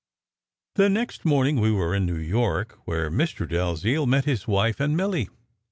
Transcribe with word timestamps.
The 0.77 0.89
next 0.89 1.25
morning 1.25 1.59
we 1.61 1.71
were 1.71 1.93
in 1.93 2.07
New 2.07 2.17
York, 2.17 2.79
where 2.85 3.11
Mr. 3.11 3.47
Dalziel 3.47 4.07
met 4.07 4.25
his 4.25 4.47
wife 4.47 4.79
and 4.79 4.97
Milly. 4.97 5.29